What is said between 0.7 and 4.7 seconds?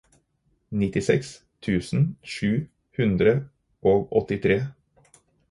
nittiseks tusen sju hundre og åttitre